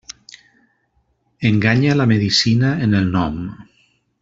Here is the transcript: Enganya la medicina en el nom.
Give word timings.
Enganya 1.47 1.93
la 1.99 2.07
medicina 2.13 2.69
en 2.87 2.97
el 3.03 3.11
nom. 3.19 3.39